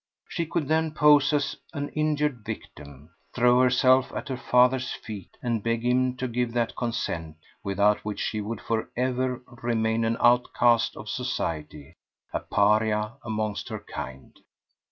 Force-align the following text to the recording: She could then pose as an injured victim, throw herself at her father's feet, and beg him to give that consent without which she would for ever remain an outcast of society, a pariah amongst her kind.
She 0.27 0.47
could 0.47 0.67
then 0.67 0.95
pose 0.95 1.31
as 1.31 1.57
an 1.75 1.89
injured 1.89 2.43
victim, 2.43 3.11
throw 3.35 3.61
herself 3.61 4.11
at 4.15 4.29
her 4.29 4.35
father's 4.37 4.91
feet, 4.93 5.37
and 5.43 5.61
beg 5.61 5.85
him 5.85 6.15
to 6.17 6.27
give 6.27 6.53
that 6.53 6.75
consent 6.75 7.37
without 7.63 8.03
which 8.03 8.19
she 8.19 8.41
would 8.41 8.61
for 8.61 8.89
ever 8.97 9.43
remain 9.61 10.03
an 10.03 10.17
outcast 10.19 10.97
of 10.97 11.07
society, 11.07 11.97
a 12.33 12.39
pariah 12.39 13.09
amongst 13.23 13.69
her 13.69 13.77
kind. 13.79 14.39